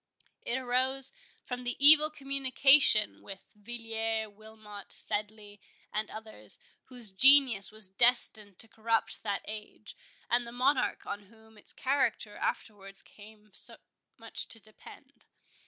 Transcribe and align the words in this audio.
It 0.41 0.57
arose 0.57 1.11
from 1.43 1.63
the 1.63 1.75
evil 1.77 2.09
communication 2.09 3.21
with 3.21 3.53
Villiers, 3.53 4.29
Wilmot, 4.29 4.91
Sedley, 4.91 5.61
and 5.93 6.09
others, 6.09 6.57
whose 6.85 7.11
genius 7.11 7.71
was 7.71 7.87
destined 7.87 8.57
to 8.57 8.67
corrupt 8.67 9.21
that 9.21 9.45
age, 9.47 9.95
and 10.27 10.47
the 10.47 10.51
Monarch 10.51 11.05
on 11.05 11.25
whom 11.27 11.55
its 11.55 11.71
character 11.71 12.35
afterwards 12.35 13.03
came 13.03 13.51
so 13.53 13.77
much 14.17 14.47
to 14.47 14.59
depend. 14.59 15.27